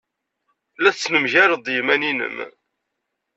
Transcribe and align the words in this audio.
La 0.81 0.91
tettnemgaled 0.93 1.61
ed 1.65 1.73
yiman-nnem. 1.75 2.37